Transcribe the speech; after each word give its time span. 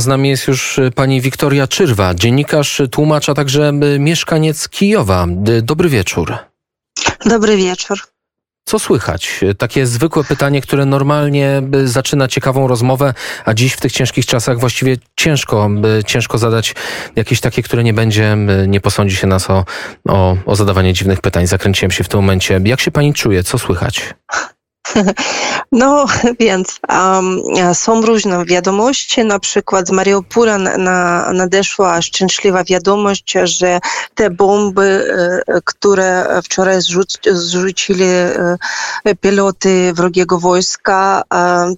Z 0.00 0.06
nami 0.06 0.28
jest 0.28 0.48
już 0.48 0.80
pani 0.94 1.20
Wiktoria 1.20 1.66
Czyrwa, 1.66 2.14
dziennikarz, 2.14 2.82
tłumacz, 2.90 3.28
a 3.28 3.34
także 3.34 3.72
mieszkaniec 3.98 4.68
Kijowa. 4.68 5.26
Dobry 5.62 5.88
wieczór. 5.88 6.34
Dobry 7.26 7.56
wieczór. 7.56 7.98
Co 8.64 8.78
słychać? 8.78 9.40
Takie 9.58 9.86
zwykłe 9.86 10.24
pytanie, 10.24 10.60
które 10.62 10.84
normalnie 10.84 11.62
zaczyna 11.84 12.28
ciekawą 12.28 12.68
rozmowę, 12.68 13.14
a 13.44 13.54
dziś 13.54 13.72
w 13.72 13.80
tych 13.80 13.92
ciężkich 13.92 14.26
czasach 14.26 14.60
właściwie 14.60 14.96
ciężko, 15.16 15.70
ciężko 16.06 16.38
zadać 16.38 16.74
jakieś 17.16 17.40
takie, 17.40 17.62
które 17.62 17.84
nie 17.84 17.94
będzie, 17.94 18.36
nie 18.68 18.80
posądzi 18.80 19.16
się 19.16 19.26
nas 19.26 19.50
o, 19.50 19.64
o, 20.08 20.36
o 20.46 20.56
zadawanie 20.56 20.92
dziwnych 20.92 21.20
pytań. 21.20 21.46
Zakręciłem 21.46 21.90
się 21.90 22.04
w 22.04 22.08
tym 22.08 22.20
momencie. 22.20 22.60
Jak 22.64 22.80
się 22.80 22.90
pani 22.90 23.14
czuje? 23.14 23.44
Co 23.44 23.58
słychać? 23.58 24.14
No 25.72 26.06
więc 26.40 26.80
um, 26.88 27.40
są 27.74 28.02
różne 28.02 28.44
wiadomości, 28.44 29.24
na 29.24 29.38
przykład 29.38 29.88
z 29.88 29.90
Mariupola 29.90 30.58
na, 30.58 31.32
nadeszła 31.32 32.02
szczęśliwa 32.02 32.64
wiadomość, 32.64 33.32
że 33.42 33.80
te 34.14 34.30
bomby, 34.30 35.14
e, 35.46 35.60
które 35.64 36.40
wczoraj 36.44 36.82
zrzuc, 36.82 37.18
zrzucili 37.32 38.04
e, 38.04 38.56
piloty 39.20 39.92
wrogiego 39.92 40.38
wojska, 40.38 41.22
e, 41.34 41.74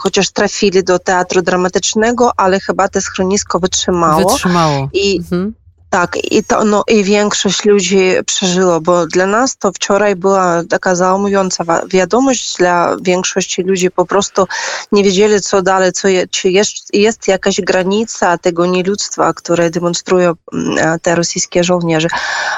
chociaż 0.00 0.30
trafili 0.30 0.84
do 0.84 0.98
teatru 0.98 1.42
dramatycznego, 1.42 2.30
ale 2.36 2.60
chyba 2.60 2.88
te 2.88 3.00
schronisko 3.00 3.60
wytrzymało. 3.60 4.28
Wytrzymało. 4.28 4.88
I, 4.92 5.16
mhm. 5.18 5.54
Tak, 5.94 6.16
i 6.32 6.44
to 6.44 6.64
no, 6.64 6.84
i 6.88 7.04
większość 7.04 7.64
ludzi 7.64 7.98
przeżyło, 8.26 8.80
bo 8.80 9.06
dla 9.06 9.26
nas 9.26 9.56
to 9.56 9.72
wczoraj 9.72 10.16
była 10.16 10.62
taka 10.70 10.94
załumująca 10.94 11.64
wiadomość, 11.86 12.56
dla 12.56 12.96
większości 13.02 13.62
ludzi 13.62 13.90
po 13.90 14.06
prostu 14.06 14.46
nie 14.92 15.04
wiedzieli, 15.04 15.40
co 15.40 15.62
dalej, 15.62 15.92
co 15.92 16.08
je, 16.08 16.28
czy 16.28 16.50
jest, 16.50 16.94
jest 16.94 17.28
jakaś 17.28 17.60
granica 17.60 18.38
tego 18.38 18.66
nieludztwa, 18.66 19.32
które 19.32 19.70
demonstrują 19.70 20.32
mm, 20.52 21.00
te 21.00 21.14
rosyjskie 21.14 21.64
żołnierze. 21.64 22.08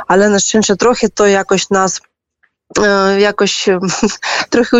Ale 0.08 0.30
na 0.30 0.38
szczęście 0.38 0.76
trochę 0.76 1.08
to 1.08 1.26
jakoś 1.26 1.70
nas 1.70 2.00
E, 2.00 2.15
jakoś 3.18 3.66
trochę 4.50 4.76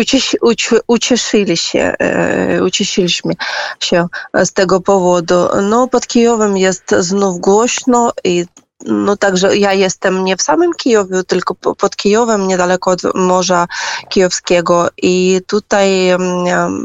ucieszyli 0.87 1.57
się, 1.57 1.93
e, 1.99 2.63
ucieszyliśmy 2.63 3.33
się 3.79 4.07
z 4.33 4.53
tego 4.53 4.81
powodu. 4.81 5.47
No, 5.61 5.87
pod 5.87 6.07
Kijowem 6.07 6.57
jest 6.57 6.95
znów 6.99 7.39
głośno 7.39 8.13
i 8.23 8.45
no 8.85 9.17
także 9.17 9.57
ja 9.57 9.73
jestem 9.73 10.23
nie 10.23 10.37
w 10.37 10.41
samym 10.41 10.73
Kijowie, 10.73 11.23
tylko 11.23 11.55
pod 11.55 11.95
Kijowem, 11.95 12.47
niedaleko 12.47 12.91
od 12.91 13.01
Morza 13.15 13.67
Kijowskiego. 14.09 14.87
I 14.97 15.41
tutaj 15.47 16.09
mm, 16.09 16.83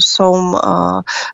są, 0.00 0.54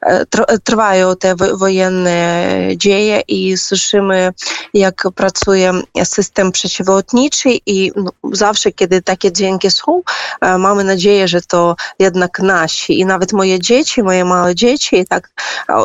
e, 0.02 0.26
trwają 0.64 1.16
te 1.16 1.34
wojenne 1.36 2.48
dzieje 2.76 3.22
i 3.28 3.56
słyszymy, 3.56 4.32
jak 4.74 5.02
pracuje 5.14 5.72
system 6.04 6.52
przeciwlotniczy. 6.52 7.48
I 7.66 7.92
no, 7.96 8.10
zawsze, 8.32 8.72
kiedy 8.72 9.02
takie 9.02 9.32
dźwięki 9.32 9.70
są, 9.70 10.02
e, 10.40 10.58
mamy 10.58 10.84
nadzieję, 10.84 11.28
że 11.28 11.40
to 11.40 11.76
jednak 11.98 12.38
nasi. 12.38 13.00
I 13.00 13.06
nawet 13.06 13.32
moje 13.32 13.60
dzieci, 13.60 14.02
moje 14.02 14.24
małe 14.24 14.54
dzieci, 14.54 15.06
tak 15.08 15.30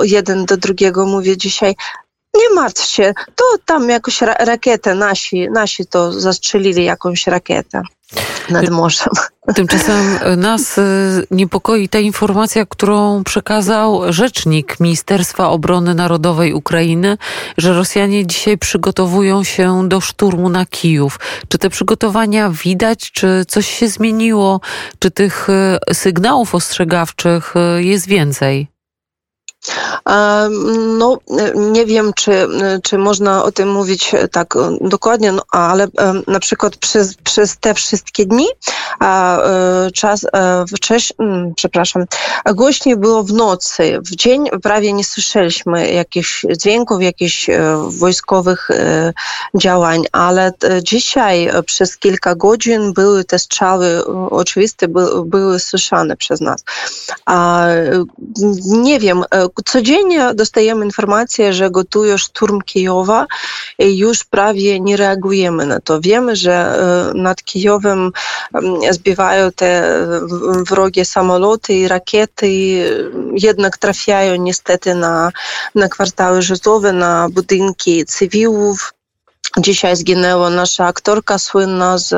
jeden 0.04 0.46
do 0.46 0.58
drugiego 0.58 1.06
mówię 1.06 1.38
dzisiaj, 1.38 1.76
nie 2.36 2.56
martw 2.56 2.86
się, 2.86 3.14
to 3.36 3.43
tam 3.66 3.90
jakąś 3.90 4.22
ra 4.22 4.34
rakietę, 4.34 4.96
nasi, 4.96 5.50
nasi 5.50 5.86
to 5.86 6.12
zastrzelili 6.12 6.86
jakąś 6.86 7.28
rakietę 7.28 7.82
nad 8.50 8.70
morzem. 8.70 9.10
Tymczasem 9.56 10.20
nas 10.38 10.78
y, 10.78 10.82
niepokoi 11.32 11.90
ta 11.90 12.00
informacja, 12.00 12.66
którą 12.66 13.24
przekazał 13.24 14.14
rzecznik 14.14 14.80
Ministerstwa 14.80 15.50
Obrony 15.50 15.96
Narodowej 15.96 16.54
Ukrainy, 16.54 17.18
że 17.58 17.74
Rosjanie 17.74 18.28
dzisiaj 18.28 18.58
przygotowują 18.58 19.44
się 19.44 19.90
do 19.90 20.02
szturmu 20.02 20.50
na 20.50 20.66
Kijów. 20.66 21.20
Czy 21.48 21.58
te 21.58 21.70
przygotowania 21.70 22.50
widać, 22.50 23.12
czy 23.12 23.46
coś 23.48 23.68
się 23.68 23.88
zmieniło, 23.88 24.62
czy 25.00 25.12
tych 25.12 25.50
y, 25.92 25.94
sygnałów 25.94 26.56
ostrzegawczych 26.56 27.54
jest 27.80 28.08
więcej? 28.08 28.73
No, 30.98 31.18
nie 31.56 31.86
wiem, 31.86 32.12
czy, 32.16 32.48
czy 32.84 32.98
można 32.98 33.44
o 33.44 33.52
tym 33.52 33.72
mówić 33.72 34.12
tak 34.32 34.54
dokładnie, 34.82 35.32
no, 35.32 35.42
ale 35.52 35.88
na 36.28 36.40
przykład 36.40 36.78
przez, 36.78 37.16
przez 37.16 37.58
te 37.58 37.74
wszystkie 37.74 38.26
dni 38.26 38.48
e, 39.02 39.92
czas, 39.94 40.26
e, 40.34 40.66
wcześniej, 40.76 41.16
mm, 41.20 41.54
przepraszam, 41.56 42.06
głośniej 42.54 42.96
było 42.96 43.24
w 43.24 43.34
nocy. 43.34 44.00
W 44.02 44.16
dzień 44.16 44.46
prawie 44.64 44.94
nie 44.94 45.04
słyszeliśmy 45.04 45.92
jakichś 45.92 46.46
dźwięków, 46.58 47.02
jakichś 47.02 47.50
e, 47.50 47.60
wojskowych 47.90 48.70
działań, 49.56 50.04
ale 50.12 50.52
dzisiaj 50.84 51.50
przez 51.66 51.98
kilka 51.98 52.36
godzin 52.36 52.94
były 52.94 53.24
te 53.24 53.40
strzały, 53.40 54.06
oczywiste, 54.30 54.88
były 55.26 55.60
słyszane 55.60 56.18
przez 56.18 56.42
nas. 56.42 56.64
Nie 58.66 59.00
wiem, 59.00 59.24
Codziennie 59.66 60.34
dostajemy 60.34 60.86
informację, 60.86 61.54
że 61.54 61.72
gotują 61.72 62.18
szturm 62.18 62.62
Kijowa 62.62 63.26
i 63.80 63.98
już 63.98 64.24
prawie 64.24 64.80
nie 64.80 64.98
reagujemy 64.98 65.66
na 65.66 65.80
to. 65.80 66.02
Wiemy, 66.02 66.36
że 66.36 66.54
e, 66.54 67.14
nad 67.14 67.44
Kijowem 67.44 68.12
zbywają 68.92 69.52
te 69.52 70.00
wrogie 70.70 71.06
samoloty 71.06 71.74
i 71.74 71.88
rakiety, 71.88 72.48
jednak 73.34 73.78
trafiają 73.78 74.36
niestety 74.36 74.96
na, 74.96 75.32
na 75.76 75.90
kwartały 75.90 76.42
życiowe, 76.42 76.94
na 76.94 77.28
budynki 77.30 78.06
cywilów. 78.06 78.94
Dzisiaj 79.58 79.96
zginęła 79.96 80.50
nasza 80.50 80.86
aktorka 80.86 81.40
słynna 81.40 81.98
z 81.98 82.14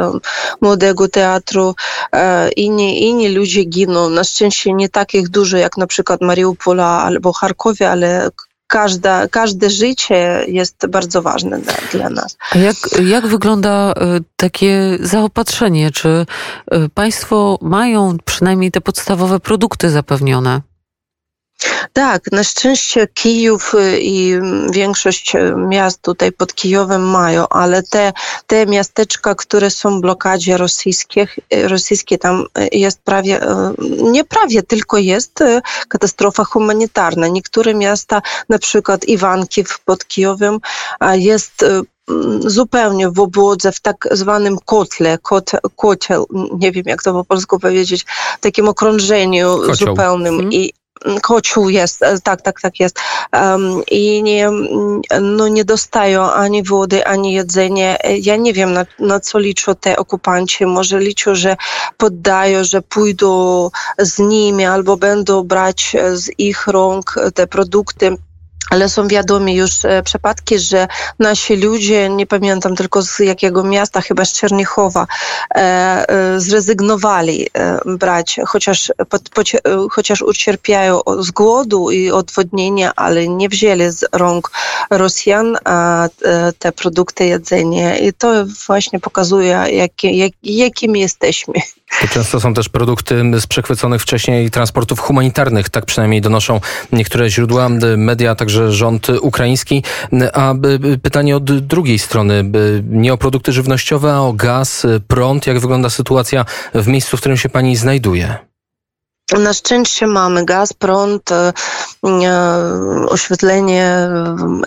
młodego 0.61 1.07
teatru. 1.07 1.75
E, 2.11 2.49
inni, 2.49 3.07
inni 3.07 3.29
ludzie 3.29 3.63
giną. 3.63 4.09
Na 4.09 4.23
szczęście 4.23 4.73
nie 4.73 4.89
takich 4.89 5.29
dużo 5.29 5.57
jak 5.57 5.77
na 5.77 5.87
przykład 5.87 6.21
Mariupola 6.21 7.03
albo 7.03 7.33
Charkowie, 7.33 7.89
ale 7.89 8.29
każda, 8.67 9.27
każde 9.27 9.69
życie 9.69 10.45
jest 10.47 10.87
bardzo 10.87 11.21
ważne 11.21 11.59
dla, 11.59 11.73
dla 11.91 12.09
nas. 12.09 12.37
A 12.51 12.57
jak, 12.57 12.75
jak 13.05 13.27
wygląda 13.27 13.93
e, 13.97 14.19
takie 14.35 14.97
zaopatrzenie? 14.99 15.91
Czy 15.91 16.25
e, 16.71 16.89
państwo 16.89 17.57
mają 17.61 18.17
przynajmniej 18.25 18.71
te 18.71 18.81
podstawowe 18.81 19.39
produkty 19.39 19.89
zapewnione? 19.89 20.61
Tak, 21.93 22.31
na 22.31 22.43
szczęście 22.43 23.07
Kijów 23.07 23.73
y, 23.73 23.99
i 23.99 24.33
większość 24.71 25.35
y, 25.35 25.53
miast 25.55 26.01
tutaj 26.01 26.31
pod 26.31 26.53
Kijowem 26.53 27.09
mają, 27.09 27.47
ale 27.49 27.83
te, 27.83 28.13
te 28.47 28.65
miasteczka, 28.65 29.35
które 29.35 29.69
są 29.69 29.97
w 29.97 30.01
blokadzie 30.01 30.57
rosyjskich, 30.57 31.39
y, 31.53 31.67
rosyjskie, 31.67 32.17
tam 32.17 32.45
jest 32.71 33.01
prawie, 33.01 33.39
nie 34.01 34.23
prawie, 34.23 34.63
tylko 34.63 34.97
jest 34.97 35.39
katastrofa 35.87 36.43
humanitarna. 36.43 37.27
Niektóre 37.27 37.73
miasta, 37.73 38.21
na 38.49 38.59
przykład 38.59 39.05
Iwankiw 39.05 39.79
pod 39.79 40.05
Kijowem, 40.05 40.59
jest 41.13 41.65
zupełnie 42.39 43.09
w 43.09 43.19
obłodze, 43.19 43.71
w 43.71 43.79
tak 43.79 44.07
zwanym 44.11 44.57
kotle, 44.65 45.17
kot, 45.17 45.51
kociel, 45.75 46.23
nie 46.59 46.71
wiem 46.71 46.83
jak 46.85 47.03
to 47.03 47.13
po 47.13 47.23
polsku 47.23 47.59
powiedzieć, 47.59 48.05
takim 48.39 48.67
okrążeniu 48.67 49.57
Kocioł. 49.57 49.75
zupełnym. 49.75 50.35
Hmm. 50.35 50.53
I 50.53 50.73
kocioł 51.21 51.69
jest, 51.69 52.03
e, 52.03 52.19
tak, 52.19 52.41
tak, 52.41 52.61
tak 52.61 52.79
jest. 52.79 52.99
Um, 53.33 53.81
I 53.91 54.23
nie, 54.23 54.49
no 55.21 55.47
nie 55.47 55.65
dostają 55.65 56.31
ani 56.31 56.63
wody, 56.63 57.05
ani 57.05 57.33
jedzenia. 57.33 57.97
Ja 58.21 58.35
nie 58.35 58.53
wiem, 58.53 58.73
na, 58.73 58.85
na 58.99 59.19
co 59.19 59.39
liczą 59.39 59.75
te 59.75 59.97
okupanci. 59.97 60.65
Może 60.65 60.99
liczą, 60.99 61.35
że 61.35 61.57
poddają, 61.97 62.63
że 62.63 62.81
pójdą 62.81 63.69
z 63.99 64.19
nimi 64.19 64.65
albo 64.65 64.97
będą 64.97 65.43
brać 65.43 65.95
z 66.13 66.29
ich 66.37 66.67
rąk 66.67 67.15
te 67.33 67.47
produkty 67.47 68.17
ale 68.69 68.89
są 68.89 69.07
wiadomi 69.07 69.55
już 69.55 69.85
e, 69.85 70.03
przypadki, 70.03 70.59
że 70.59 70.87
nasi 71.19 71.55
ludzie, 71.55 72.09
nie 72.09 72.27
pamiętam 72.27 72.75
tylko 72.75 73.01
z 73.01 73.19
jakiego 73.19 73.63
miasta, 73.63 74.01
chyba 74.01 74.25
z 74.25 74.33
Czernichowa, 74.33 75.07
e, 75.55 75.59
e, 75.59 76.39
zrezygnowali 76.39 77.47
brać, 77.85 78.39
chociaż, 78.47 78.91
chociaż 79.91 80.21
ucierpiają 80.21 81.01
z 81.19 81.31
głodu 81.31 81.91
i 81.91 82.11
odwodnienia, 82.11 82.91
ale 82.95 83.27
nie 83.27 83.49
wzięli 83.49 83.91
z 83.91 84.05
rąk 84.11 84.51
Rosjan 84.89 85.57
te 86.59 86.71
produkty 86.71 87.25
jedzenia. 87.25 87.97
I 87.97 88.13
to 88.13 88.45
właśnie 88.67 88.99
pokazuje, 88.99 89.63
jakie, 89.71 90.11
jak, 90.11 90.31
jakimi 90.43 90.99
jesteśmy. 90.99 91.53
To 92.01 92.07
często 92.07 92.39
są 92.39 92.53
też 92.53 92.69
produkty 92.69 93.23
z 93.39 93.47
przechwyconych 93.47 94.01
wcześniej 94.01 94.51
transportów 94.51 94.99
humanitarnych, 94.99 95.69
tak 95.69 95.85
przynajmniej 95.85 96.21
donoszą 96.21 96.59
niektóre 96.91 97.29
źródła, 97.29 97.69
media, 97.97 98.35
także 98.35 98.54
rząd 98.69 99.09
ukraiński. 99.09 99.83
A 100.33 100.53
pytanie 101.03 101.37
od 101.37 101.43
drugiej 101.43 101.99
strony, 101.99 102.51
nie 102.89 103.13
o 103.13 103.17
produkty 103.17 103.51
żywnościowe, 103.51 104.13
a 104.13 104.19
o 104.19 104.33
gaz, 104.33 104.87
prąd. 105.07 105.47
Jak 105.47 105.59
wygląda 105.59 105.89
sytuacja 105.89 106.45
w 106.73 106.87
miejscu, 106.87 107.17
w 107.17 107.19
którym 107.19 107.37
się 107.37 107.49
pani 107.49 107.75
znajduje? 107.75 108.37
Na 109.33 109.53
szczęście 109.53 110.07
mamy 110.07 110.45
gaz, 110.45 110.73
prąd, 110.73 111.31
e, 111.31 111.53
e, 112.03 113.05
oświetlenie, 113.09 114.09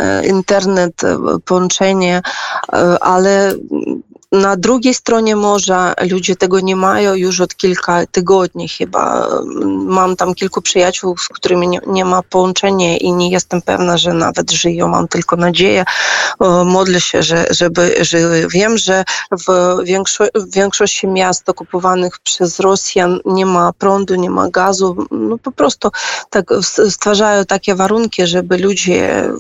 e, 0.01 0.27
internet, 0.27 1.03
połączenie, 1.45 2.23
ale 3.01 3.55
na 4.33 4.57
drugiej 4.57 4.95
stronie 4.95 5.37
morza 5.37 5.95
ludzie 6.11 6.37
tego 6.37 6.61
nie 6.61 6.77
mają 6.77 7.15
już 7.15 7.41
od 7.41 7.57
kilka 7.57 8.07
tygodni 8.07 8.69
chyba. 8.69 9.29
Mam 9.67 10.17
tam 10.17 10.35
kilku 10.35 10.63
przyjaciół, 10.63 11.17
z 11.19 11.29
którymi 11.29 11.69
nie, 11.69 11.81
nie 11.87 12.05
ma 12.05 12.23
połączenia 12.23 12.97
i 12.97 13.13
nie 13.13 13.31
jestem 13.31 13.63
pewna, 13.63 13.99
że 13.99 14.13
nawet 14.13 14.51
żyją. 14.51 14.89
Mam 14.89 15.09
tylko 15.09 15.37
nadzieję. 15.37 15.85
Modlę 16.65 17.01
się, 17.01 17.23
że, 17.23 17.47
żeby 17.51 17.97
żyły. 18.01 18.49
Wiem, 18.49 18.79
że 18.79 19.05
w, 19.31 19.77
większo 19.85 20.25
w 20.35 20.55
większości 20.55 21.07
miast 21.07 21.49
okupowanych 21.49 22.19
przez 22.19 22.61
Rosjan 22.61 23.21
nie 23.25 23.47
ma 23.47 23.73
prądu, 23.73 24.15
nie 24.15 24.31
ma 24.31 24.49
gazu. 24.51 25.07
No 25.11 25.39
po 25.39 25.53
prostu 25.53 25.91
tak 26.31 26.51
stwarzają 26.89 27.45
takie 27.45 27.75
warunki, 27.75 28.27
żeby 28.27 28.59
ludzie 28.59 29.31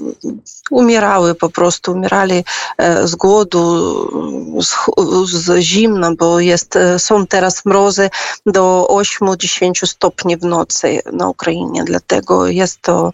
umierały 0.70 1.34
po 1.34 1.48
prostu, 1.48 1.92
umierali 1.92 2.44
e, 2.78 3.08
z 3.08 3.14
głodu, 3.14 4.62
z 4.62 4.77
z 5.24 5.60
zimna, 5.60 6.12
bo 6.18 6.40
jest, 6.40 6.76
e, 6.76 6.98
są 6.98 7.26
teraz 7.26 7.64
mrozy 7.64 8.10
do 8.46 8.86
8-10 8.90 9.86
stopni 9.86 10.36
w 10.36 10.44
nocy 10.44 11.00
na 11.12 11.28
Ukrainie, 11.28 11.84
dlatego 11.84 12.46
jest 12.46 12.82
to, 12.82 13.12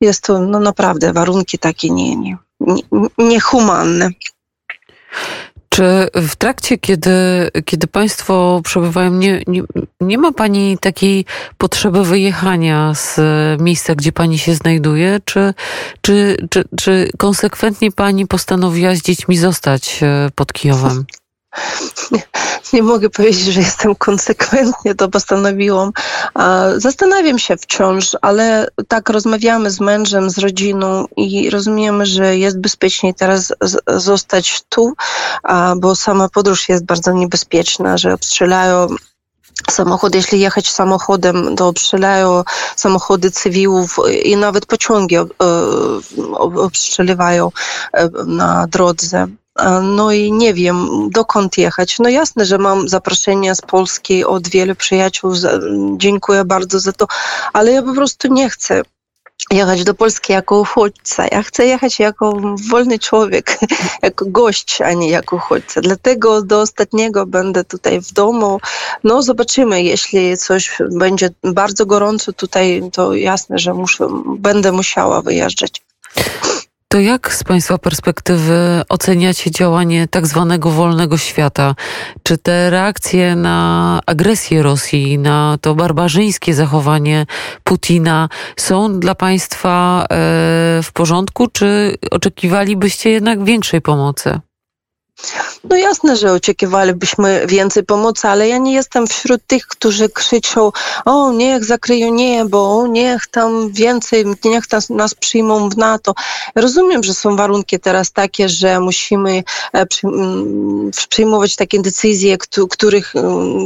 jest 0.00 0.24
to 0.24 0.38
no 0.38 0.60
naprawdę 0.60 1.12
warunki 1.12 1.58
takie 1.58 1.90
nie, 1.90 2.16
nie, 2.16 2.36
nie, 2.60 2.82
niehumane. 3.18 4.10
Czy 5.78 6.08
w 6.14 6.36
trakcie, 6.36 6.78
kiedy, 6.78 7.10
kiedy 7.64 7.86
Państwo 7.86 8.60
przebywają, 8.64 9.12
nie, 9.12 9.42
nie, 9.46 9.62
nie 10.00 10.18
ma 10.18 10.32
Pani 10.32 10.78
takiej 10.80 11.24
potrzeby 11.58 12.04
wyjechania 12.04 12.94
z 12.94 13.20
miejsca, 13.60 13.94
gdzie 13.94 14.12
Pani 14.12 14.38
się 14.38 14.54
znajduje? 14.54 15.20
Czy, 15.24 15.54
czy, 16.00 16.36
czy, 16.50 16.64
czy 16.76 17.10
konsekwentnie 17.18 17.92
Pani 17.92 18.26
postanowiła 18.26 18.94
z 18.94 19.02
dziećmi 19.02 19.36
zostać 19.36 20.00
e, 20.02 20.30
pod 20.34 20.52
Kijowem? 20.52 21.04
Nie 22.72 22.82
mogę 22.82 23.10
powiedzieć, 23.10 23.54
że 23.54 23.60
jestem 23.60 23.94
konsekwentnie 23.94 24.94
to 24.94 25.08
postanowiłam. 25.08 25.92
Zastanawiam 26.76 27.38
się 27.38 27.56
wciąż, 27.56 28.16
ale 28.22 28.68
tak 28.88 29.08
rozmawiamy 29.10 29.70
z 29.70 29.80
mężem, 29.80 30.30
z 30.30 30.38
rodziną 30.38 31.04
i 31.16 31.50
rozumiemy, 31.50 32.06
że 32.06 32.36
jest 32.36 32.60
bezpieczniej 32.60 33.14
teraz 33.14 33.52
zostać 33.86 34.62
tu, 34.68 34.94
bo 35.76 35.96
sama 35.96 36.28
podróż 36.28 36.68
jest 36.68 36.84
bardzo 36.84 37.12
niebezpieczna, 37.12 37.98
że 37.98 38.14
obstrzelają 38.14 38.88
samochody, 39.70 40.18
jeśli 40.18 40.40
jechać 40.40 40.70
samochodem, 40.70 41.56
to 41.56 41.68
obstrzelają 41.68 42.44
samochody 42.76 43.30
cywilów 43.30 43.96
i 44.22 44.36
nawet 44.36 44.66
pociągi 44.66 45.16
obstrzeliwają 46.38 47.52
e, 47.92 48.08
na 48.26 48.66
drodze. 48.66 49.26
No 49.82 50.12
i 50.12 50.32
nie 50.32 50.54
wiem, 50.54 50.88
dokąd 51.10 51.58
jechać. 51.58 51.98
No 51.98 52.08
jasne, 52.08 52.44
że 52.44 52.58
mam 52.58 52.88
zaproszenia 52.88 53.54
z 53.54 53.60
Polski 53.60 54.24
od 54.24 54.48
wielu 54.48 54.74
przyjaciół. 54.74 55.32
Dziękuję 55.96 56.44
bardzo 56.44 56.80
za 56.80 56.92
to, 56.92 57.06
ale 57.52 57.72
ja 57.72 57.82
po 57.82 57.94
prostu 57.94 58.28
nie 58.28 58.50
chcę 58.50 58.82
jechać 59.50 59.84
do 59.84 59.94
Polski 59.94 60.32
jako 60.32 60.58
uchodźca. 60.58 61.26
Ja 61.32 61.42
chcę 61.42 61.66
jechać 61.66 61.98
jako 61.98 62.40
wolny 62.70 62.98
człowiek, 62.98 63.58
jako 64.02 64.24
gość, 64.28 64.80
a 64.80 64.92
nie 64.92 65.10
jako 65.10 65.36
uchodźca. 65.36 65.80
Dlatego 65.80 66.42
do 66.42 66.60
ostatniego 66.60 67.26
będę 67.26 67.64
tutaj 67.64 68.00
w 68.00 68.12
domu. 68.12 68.60
No 69.04 69.22
zobaczymy, 69.22 69.82
jeśli 69.82 70.36
coś 70.36 70.78
będzie 70.90 71.30
bardzo 71.44 71.86
gorąco 71.86 72.32
tutaj, 72.32 72.82
to 72.92 73.14
jasne, 73.14 73.58
że 73.58 73.74
muszę, 73.74 74.08
będę 74.38 74.72
musiała 74.72 75.22
wyjeżdżać. 75.22 75.82
To 76.92 77.00
jak 77.00 77.34
z 77.34 77.44
Państwa 77.44 77.78
perspektywy 77.78 78.82
oceniacie 78.88 79.50
działanie 79.50 80.08
tak 80.08 80.26
zwanego 80.26 80.70
wolnego 80.70 81.18
świata? 81.18 81.74
Czy 82.22 82.38
te 82.38 82.70
reakcje 82.70 83.36
na 83.36 84.00
agresję 84.06 84.62
Rosji, 84.62 85.18
na 85.18 85.58
to 85.60 85.74
barbarzyńskie 85.74 86.54
zachowanie 86.54 87.26
Putina 87.64 88.28
są 88.56 89.00
dla 89.00 89.14
Państwa 89.14 90.02
e, 90.02 90.06
w 90.82 90.90
porządku, 90.94 91.48
czy 91.48 91.96
oczekiwalibyście 92.10 93.10
jednak 93.10 93.44
większej 93.44 93.80
pomocy? 93.80 94.40
No 95.64 95.76
jasne, 95.76 96.16
że 96.16 96.32
oczekiwalibyśmy 96.32 97.46
więcej 97.46 97.84
pomocy, 97.84 98.28
ale 98.28 98.48
ja 98.48 98.58
nie 98.58 98.72
jestem 98.72 99.06
wśród 99.06 99.46
tych, 99.46 99.66
którzy 99.66 100.08
krzyczą, 100.08 100.72
o 101.04 101.32
niech 101.32 101.64
zakryją 101.64 102.14
niebo, 102.14 102.86
niech 102.88 103.26
tam 103.26 103.72
więcej, 103.72 104.24
niech 104.44 104.72
nas, 104.72 104.90
nas 104.90 105.14
przyjmą 105.14 105.68
w 105.68 105.76
NATO. 105.76 106.14
Rozumiem, 106.54 107.02
że 107.02 107.14
są 107.14 107.36
warunki 107.36 107.80
teraz 107.80 108.12
takie, 108.12 108.48
że 108.48 108.80
musimy 108.80 109.42
e, 109.72 109.86
przyjmować 111.08 111.56
takie 111.56 111.80
decyzje, 111.80 112.36
których, 112.70 113.14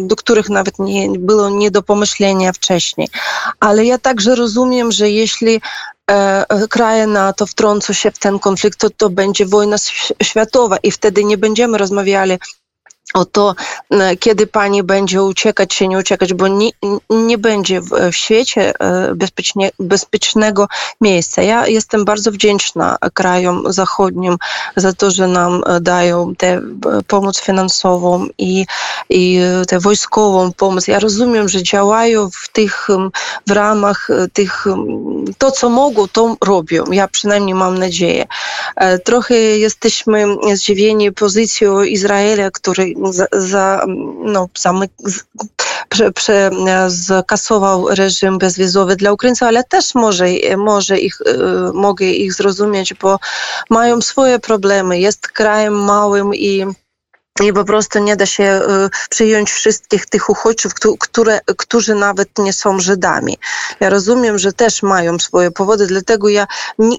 do 0.02 0.16
których 0.16 0.48
nawet 0.48 0.78
nie 0.78 1.10
było 1.18 1.50
nie 1.50 1.70
do 1.70 1.82
pomyślenia 1.82 2.52
wcześniej. 2.52 3.08
Ale 3.60 3.84
ja 3.84 3.98
także 3.98 4.34
rozumiem, 4.34 4.92
że 4.92 5.10
jeśli 5.10 5.60
kraje 6.70 7.06
NATO 7.06 7.46
wtrącą 7.46 7.92
się 7.92 8.10
w 8.10 8.18
ten 8.18 8.38
konflikt, 8.38 8.78
to 8.78 8.90
to 8.90 9.10
będzie 9.10 9.46
wojna 9.46 9.76
światowa 10.22 10.76
i 10.76 10.90
wtedy 10.90 11.24
nie 11.24 11.38
będziemy 11.38 11.78
rozmawiali 11.78 12.38
o 13.14 13.24
to, 13.24 13.54
e, 13.90 14.16
kiedy 14.16 14.46
pani 14.46 14.82
będzie 14.82 15.22
uciekać 15.22 15.68
czy 15.68 15.88
nie 15.88 15.98
uciekać, 15.98 16.34
bo 16.34 16.48
nie, 16.48 16.70
nie 17.10 17.38
będzie 17.38 17.80
w, 17.80 17.90
w 18.12 18.16
świecie 18.16 18.72
e, 18.80 19.14
bezpiecznie, 19.14 19.70
bezpiecznego 19.78 20.68
miejsca. 21.00 21.42
Ja 21.42 21.66
jestem 21.66 22.04
bardzo 22.04 22.32
wdzięczna 22.32 22.96
krajom 23.14 23.72
zachodnim 23.72 24.36
za 24.76 24.92
to, 24.92 25.10
że 25.10 25.26
nam 25.26 25.62
e, 25.66 25.80
dają 25.80 26.34
tę 26.36 26.60
pomoc 27.06 27.40
finansową 27.40 28.26
i, 28.38 28.66
i 29.10 29.40
tę 29.68 29.80
wojskową 29.80 30.52
pomoc. 30.52 30.88
Ja 30.88 30.98
rozumiem, 30.98 31.48
że 31.48 31.62
działają 31.62 32.30
w 32.30 32.48
tych, 32.52 32.88
w 33.46 33.50
ramach 33.50 34.08
tych, 34.32 34.66
to 35.38 35.50
co 35.50 35.68
mogą, 35.68 36.08
to 36.08 36.36
robią. 36.44 36.84
Ja 36.92 37.08
przynajmniej 37.08 37.54
mam 37.54 37.78
nadzieję. 37.78 38.26
Trochę 39.04 39.34
jesteśmy 39.34 40.24
zdziwieni 40.54 41.12
pozycją 41.12 41.82
Izraela, 41.82 42.50
który 42.50 42.94
za, 43.10 43.26
za, 43.32 43.84
no, 44.24 44.48
zamyk, 44.58 44.90
prze, 45.88 46.12
prze, 46.12 46.50
zakasował 46.86 47.88
reżim 47.88 48.38
bezwizowy 48.38 48.96
dla 48.96 49.12
Ukraińców, 49.12 49.48
ale 49.48 49.64
też 49.64 49.94
może, 49.94 50.26
może 50.56 50.98
ich, 50.98 51.18
e, 51.20 51.72
mogę 51.74 52.06
ich 52.06 52.34
zrozumieć, 52.34 52.94
bo 52.94 53.18
mają 53.70 54.00
swoje 54.00 54.38
problemy. 54.38 54.98
Jest 54.98 55.28
krajem 55.28 55.84
małym 55.84 56.34
i 56.34 56.66
i 57.40 57.52
po 57.52 57.64
prostu 57.64 57.98
nie 57.98 58.16
da 58.16 58.26
się 58.26 58.44
y, 58.44 59.08
przyjąć 59.10 59.52
wszystkich 59.52 60.06
tych 60.06 60.30
uchodźców, 60.30 60.72
które, 61.00 61.40
którzy 61.56 61.94
nawet 61.94 62.28
nie 62.38 62.52
są 62.52 62.80
Żydami. 62.80 63.38
Ja 63.80 63.90
rozumiem, 63.90 64.38
że 64.38 64.52
też 64.52 64.82
mają 64.82 65.18
swoje 65.18 65.50
powody, 65.50 65.86
dlatego 65.86 66.28
ja 66.28 66.46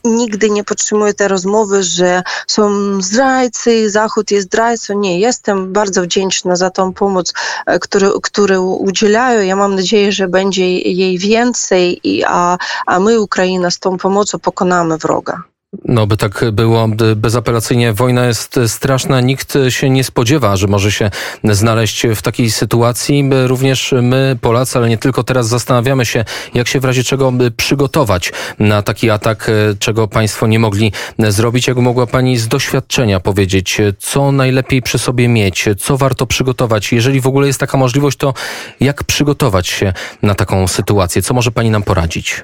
nigdy 0.03 0.49
nie 0.49 0.63
podtrzymuję 0.63 1.13
tej 1.13 1.27
rozmowy, 1.27 1.83
że 1.83 2.23
są 2.47 2.71
zdrajcy, 3.01 3.89
Zachód 3.89 4.31
jest 4.31 4.47
zdrajcą. 4.47 4.99
Nie, 4.99 5.19
jestem 5.19 5.73
bardzo 5.73 6.01
wdzięczna 6.01 6.55
za 6.55 6.69
tą 6.69 6.93
pomoc, 6.93 7.33
e, 7.65 7.79
którą, 7.79 8.11
którą 8.21 8.65
udzielają. 8.65 9.41
Ja 9.41 9.55
mam 9.55 9.75
nadzieję, 9.75 10.11
że 10.11 10.27
będzie 10.27 10.79
jej 10.79 11.17
więcej, 11.17 11.99
i, 12.03 12.23
a, 12.27 12.57
a 12.85 12.99
my, 12.99 13.19
Ukraina, 13.19 13.71
z 13.71 13.79
tą 13.79 13.97
pomocą 13.97 14.39
pokonamy 14.39 14.97
wroga. 14.97 15.52
No, 15.85 16.07
by 16.07 16.17
tak 16.17 16.45
było 16.51 16.87
bezapelacyjnie. 17.15 17.93
Wojna 17.93 18.25
jest 18.25 18.59
straszna. 18.67 19.21
Nikt 19.21 19.53
się 19.69 19.89
nie 19.89 20.03
spodziewa, 20.03 20.55
że 20.55 20.67
może 20.67 20.91
się 20.91 21.11
znaleźć 21.43 22.07
w 22.15 22.21
takiej 22.21 22.51
sytuacji. 22.51 23.29
Również 23.47 23.93
my, 24.01 24.37
Polacy, 24.41 24.77
ale 24.77 24.89
nie 24.89 24.97
tylko 24.97 25.23
teraz 25.23 25.47
zastanawiamy 25.47 26.05
się, 26.05 26.25
jak 26.53 26.67
się 26.67 26.79
w 26.79 26.85
razie 26.85 27.03
czego 27.03 27.33
przygotować 27.57 28.31
na 28.59 28.81
taki 28.81 29.09
atak, 29.09 29.51
czego 29.79 30.07
Państwo 30.07 30.47
nie 30.47 30.59
mogli 30.59 30.91
zrobić. 31.19 31.67
Jak 31.67 31.77
mogła 31.77 32.07
Pani 32.07 32.37
z 32.37 32.47
doświadczenia 32.47 33.19
powiedzieć, 33.19 33.77
co 33.99 34.31
najlepiej 34.31 34.81
przy 34.81 34.99
sobie 34.99 35.27
mieć, 35.27 35.65
co 35.79 35.97
warto 35.97 36.27
przygotować? 36.27 36.93
Jeżeli 36.93 37.21
w 37.21 37.27
ogóle 37.27 37.47
jest 37.47 37.59
taka 37.59 37.77
możliwość, 37.77 38.17
to 38.17 38.33
jak 38.79 39.03
przygotować 39.03 39.67
się 39.67 39.93
na 40.21 40.35
taką 40.35 40.67
sytuację? 40.67 41.21
Co 41.21 41.33
może 41.33 41.51
Pani 41.51 41.69
nam 41.69 41.83
poradzić? 41.83 42.43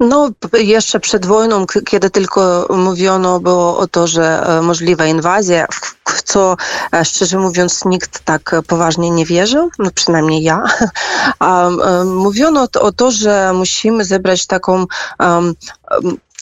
No, 0.00 0.30
jeszcze 0.52 1.00
przed 1.00 1.26
wojną, 1.26 1.66
kiedy 1.86 2.10
tylko 2.10 2.66
mówiono 2.70 3.40
było 3.40 3.78
o 3.78 3.86
to, 3.86 4.06
że 4.06 4.46
e, 4.46 4.62
możliwa 4.62 5.06
inwazja, 5.06 5.66
w 6.06 6.22
co 6.22 6.56
szczerze 7.04 7.38
mówiąc 7.38 7.84
nikt 7.84 8.20
tak 8.24 8.56
poważnie 8.66 9.10
nie 9.10 9.26
wierzył, 9.26 9.70
no 9.78 9.90
przynajmniej 9.94 10.42
ja. 10.42 10.62
A, 11.38 11.70
mówiono 12.04 12.68
o 12.80 12.92
to, 12.92 13.10
że 13.10 13.52
musimy 13.54 14.04
zebrać 14.04 14.46
taką 14.46 14.86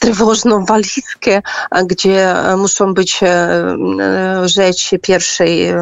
trwożną 0.03 0.65
walizkę, 0.65 1.41
gdzie 1.85 2.35
muszą 2.57 2.93
być 2.93 3.19
rzeczy 4.45 4.99
pierwszej 4.99 5.73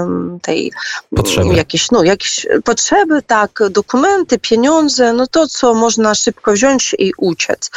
tej 0.42 0.72
potrzeby. 1.16 1.56
jakieś, 1.56 1.92
no, 1.92 2.04
jakieś 2.04 2.48
potrzeby, 2.64 3.22
tak, 3.22 3.60
dokumenty, 3.70 4.40
pieniądze, 4.40 5.14
no 5.14 5.28
to, 5.28 5.48
co 5.48 5.74
można 5.74 6.16
szybko 6.16 6.52
wziąć 6.52 6.96
i 7.00 7.14
uciec. 7.18 7.72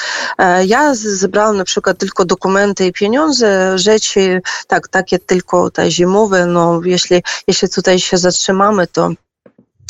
Ja 0.66 0.94
zebrałam 0.94 1.56
na 1.56 1.64
przykład 1.64 1.98
tylko 1.98 2.24
dokumenty 2.24 2.86
i 2.86 2.92
pieniądze, 2.92 3.78
rzeczy, 3.78 4.42
tak, 4.66 4.88
takie 4.88 5.18
tylko 5.18 5.70
te 5.70 5.90
zimowe, 5.90 6.46
no 6.46 6.80
jeśli, 6.84 7.22
jeśli 7.48 7.68
tutaj 7.68 7.98
się 7.98 8.18
zatrzymamy, 8.18 8.86
to 8.86 9.10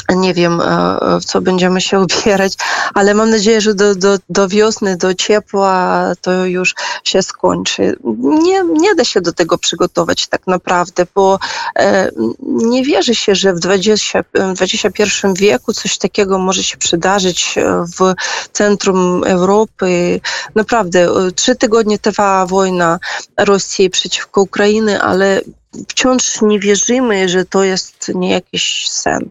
nie 0.09 0.35
wiem, 0.35 0.61
e, 0.61 0.99
w 1.21 1.25
co 1.25 1.41
będziemy 1.41 1.81
się 1.81 2.01
ubierać, 2.01 2.53
ale 2.95 3.15
mam 3.15 3.31
nadzieję, 3.31 3.61
że 3.61 3.75
do, 3.75 3.95
do, 3.95 4.19
do 4.29 4.49
wiosny, 4.49 4.97
do 4.97 5.15
ciepła 5.15 6.05
to 6.21 6.47
już 6.47 6.75
się 7.05 7.23
skończy. 7.23 7.97
Nie, 8.43 8.65
nie 8.65 8.95
da 8.95 9.05
się 9.05 9.21
do 9.21 9.33
tego 9.33 9.59
przygotować 9.59 10.27
tak 10.27 10.47
naprawdę, 10.47 11.07
bo 11.15 11.39
e, 11.77 12.11
nie 12.43 12.85
wierzy 12.85 13.15
się, 13.15 13.35
że 13.35 13.55
w, 13.55 13.59
20, 13.59 14.25
w 14.57 14.63
XXI 14.63 15.05
wieku 15.37 15.73
coś 15.73 15.99
takiego 15.99 16.39
może 16.39 16.63
się 16.63 16.77
przydarzyć 16.77 17.55
w 17.99 18.15
centrum 18.53 19.25
Europy. 19.25 20.21
Naprawdę, 20.55 21.01
e, 21.01 21.33
trzy 21.33 21.57
tygodnie 21.57 21.99
trwała 21.99 22.47
wojna 22.47 22.99
Rosji 23.39 23.91
przeciwko 23.91 24.43
Ukrainie, 24.43 25.03
ale 25.03 25.41
wciąż 25.89 26.43
nie 26.43 26.61
wierzymy, 26.61 27.29
że 27.29 27.45
to 27.45 27.65
jest 27.65 28.11
nie 28.15 28.31
jakiś 28.31 28.89
sen. 28.91 29.31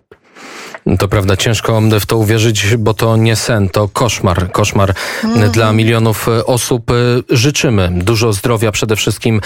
To 1.00 1.08
prawda, 1.08 1.38
ciężko 1.38 1.82
w 2.00 2.06
to 2.06 2.18
uwierzyć, 2.18 2.78
bo 2.78 2.94
to 2.94 3.18
nie 3.18 3.36
sen, 3.36 3.70
to 3.70 3.88
koszmar. 3.88 4.52
Koszmar 4.52 4.94
mm. 5.24 5.52
dla 5.52 5.74
milionów 5.74 6.28
osób. 6.46 6.92
Życzymy 7.30 7.90
dużo 7.92 8.34
zdrowia 8.34 8.72
przede 8.72 8.96
wszystkim, 8.96 9.42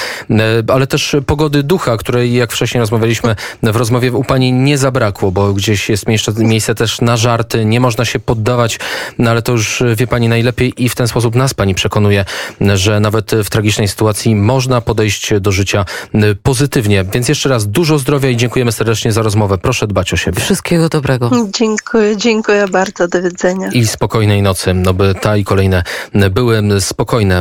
ale 0.68 0.88
też 0.88 1.16
pogody 1.26 1.64
ducha, 1.64 1.98
której 1.98 2.34
jak 2.34 2.52
wcześniej 2.52 2.80
rozmawialiśmy 2.80 3.36
w 3.64 3.76
rozmowie 3.76 4.12
u 4.12 4.24
pani 4.24 4.54
nie 4.54 4.78
zabrakło, 4.78 5.32
bo 5.32 5.54
gdzieś 5.54 5.90
jest 5.90 6.08
miejsce, 6.08 6.32
miejsce 6.38 6.76
też 6.76 7.02
na 7.02 7.18
żarty, 7.18 7.66
nie 7.66 7.80
można 7.80 8.06
się 8.06 8.20
poddawać, 8.20 8.80
no 9.18 9.32
ale 9.32 9.42
to 9.42 9.52
już 9.52 9.84
wie 9.96 10.08
pani 10.08 10.30
najlepiej 10.30 10.84
i 10.84 10.90
w 10.90 10.96
ten 10.96 11.08
sposób 11.08 11.36
nas 11.36 11.54
pani 11.54 11.76
przekonuje, 11.76 12.26
że 12.76 13.00
nawet 13.00 13.32
w 13.44 13.50
tragicznej 13.50 13.88
sytuacji 13.88 14.36
można 14.36 14.82
podejść 14.82 15.34
do 15.40 15.52
życia 15.52 15.86
pozytywnie. 16.44 17.06
Więc 17.14 17.30
jeszcze 17.30 17.50
raz 17.50 17.68
dużo 17.68 18.00
zdrowia 18.00 18.30
i 18.30 18.38
dziękujemy 18.38 18.72
serdecznie 18.72 19.12
za 19.12 19.22
rozmowę. 19.22 19.58
Proszę 19.58 19.88
dbać 19.88 20.14
o 20.14 20.18
siebie. 20.18 20.42
Wszystkiego 20.42 20.90
dobrego. 20.90 21.27
Dziękuję, 21.60 22.18
dziękuję 22.18 22.68
bardzo. 22.68 23.08
Do 23.08 23.22
widzenia. 23.22 23.70
I 23.74 23.88
spokojnej 23.88 24.42
nocy, 24.42 24.74
no 24.74 24.94
by 24.94 25.16
ta 25.16 25.38
i 25.38 25.44
kolejne 25.44 25.84
były 26.32 26.82
spokojne. 26.82 27.36